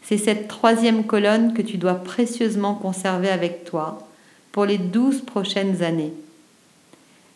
C'est 0.02 0.18
cette 0.18 0.48
troisième 0.48 1.06
colonne 1.06 1.54
que 1.54 1.62
tu 1.62 1.78
dois 1.78 1.96
précieusement 1.96 2.76
conserver 2.76 3.30
avec 3.30 3.66
toi 3.66 4.08
pour 4.52 4.66
les 4.66 4.78
douze 4.78 5.22
prochaines 5.22 5.84
années. 5.84 6.14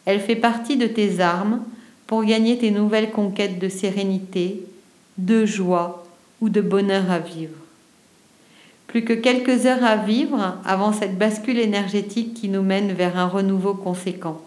Elle 0.06 0.20
fait 0.20 0.36
partie 0.36 0.78
de 0.78 0.88
tes 0.88 1.20
armes 1.20 1.64
pour 2.08 2.24
gagner 2.24 2.58
tes 2.58 2.72
nouvelles 2.72 3.12
conquêtes 3.12 3.60
de 3.60 3.70
sérénité, 3.70 4.64
de 5.18 5.46
joie 5.46 6.04
ou 6.42 6.50
de 6.50 6.62
bonheur 6.62 7.10
à 7.10 7.20
vivre. 7.20 7.56
Plus 8.88 9.04
que 9.04 9.14
quelques 9.14 9.66
heures 9.66 9.84
à 9.84 9.98
vivre 9.98 10.58
avant 10.64 10.94
cette 10.94 11.18
bascule 11.18 11.60
énergétique 11.60 12.34
qui 12.34 12.50
nous 12.50 12.62
mène 12.62 12.94
vers 12.94 13.18
un 13.18 13.28
renouveau 13.28 13.74
conséquent. 13.74 14.42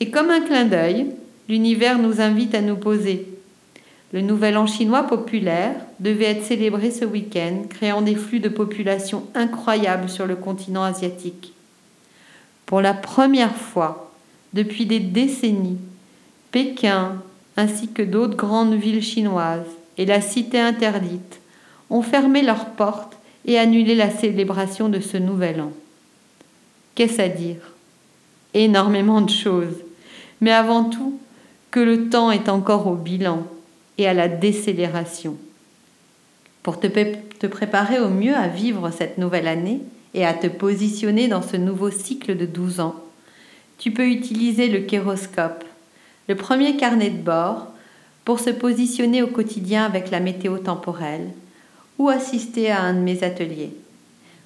Et 0.00 0.10
comme 0.10 0.30
un 0.30 0.40
clin 0.40 0.66
d'œil, 0.66 1.06
l'univers 1.48 1.98
nous 1.98 2.20
invite 2.20 2.54
à 2.54 2.60
nous 2.60 2.76
poser. 2.76 3.26
Le 4.14 4.20
nouvel 4.20 4.56
an 4.56 4.68
chinois 4.68 5.02
populaire 5.02 5.74
devait 5.98 6.26
être 6.26 6.44
célébré 6.44 6.92
ce 6.92 7.04
week-end, 7.04 7.64
créant 7.68 8.00
des 8.00 8.14
flux 8.14 8.38
de 8.38 8.48
population 8.48 9.24
incroyables 9.34 10.08
sur 10.08 10.24
le 10.24 10.36
continent 10.36 10.84
asiatique. 10.84 11.52
Pour 12.64 12.80
la 12.80 12.94
première 12.94 13.56
fois 13.56 14.12
depuis 14.52 14.86
des 14.86 15.00
décennies, 15.00 15.78
Pékin, 16.52 17.16
ainsi 17.56 17.88
que 17.88 18.02
d'autres 18.02 18.36
grandes 18.36 18.74
villes 18.74 19.02
chinoises 19.02 19.66
et 19.98 20.06
la 20.06 20.20
cité 20.20 20.60
interdite, 20.60 21.40
ont 21.90 22.02
fermé 22.02 22.42
leurs 22.42 22.66
portes 22.66 23.16
et 23.46 23.58
annulé 23.58 23.96
la 23.96 24.10
célébration 24.10 24.88
de 24.88 25.00
ce 25.00 25.16
nouvel 25.16 25.60
an. 25.60 25.72
Qu'est-ce 26.94 27.20
à 27.20 27.28
dire? 27.28 27.72
Énormément 28.54 29.22
de 29.22 29.30
choses, 29.30 29.74
mais 30.40 30.52
avant 30.52 30.84
tout, 30.84 31.18
que 31.72 31.80
le 31.80 32.08
temps 32.10 32.30
est 32.30 32.48
encore 32.48 32.86
au 32.86 32.94
bilan 32.94 33.42
et 33.98 34.06
à 34.06 34.14
la 34.14 34.28
décélération. 34.28 35.36
Pour 36.62 36.80
te, 36.80 36.86
te, 36.86 37.46
préparer 37.46 38.00
au 38.00 38.08
mieux 38.08 38.34
à 38.34 38.48
vivre 38.48 38.90
cette 38.90 39.18
nouvelle 39.18 39.48
année 39.48 39.80
et 40.14 40.24
à 40.24 40.34
te 40.34 40.46
positionner 40.46 41.28
dans 41.28 41.42
ce 41.42 41.56
nouveau 41.56 41.90
cycle 41.90 42.36
de 42.36 42.46
12 42.46 42.80
ans, 42.80 42.96
tu 43.78 43.90
peux 43.90 44.08
utiliser 44.08 44.68
le 44.68 44.80
kéroscope, 44.80 45.64
le 46.28 46.34
premier 46.34 46.76
carnet 46.76 47.10
de 47.10 47.22
bord, 47.22 47.68
pour 48.24 48.40
se 48.40 48.50
positionner 48.50 49.22
au 49.22 49.26
quotidien 49.26 49.84
avec 49.84 50.10
la 50.10 50.20
météo 50.20 50.58
temporelle 50.58 51.28
ou 51.98 52.08
assister 52.08 52.70
à 52.70 52.80
un 52.80 52.94
de 52.94 53.00
mes 53.00 53.22
ateliers. 53.22 53.74